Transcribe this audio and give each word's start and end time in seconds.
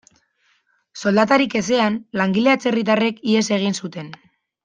Soldatarik 1.01 1.53
ezean, 1.59 1.99
langile 2.21 2.55
atzerritarrek 2.55 3.23
ihes 3.35 3.45
egin 3.59 3.79
zuten. 3.85 4.11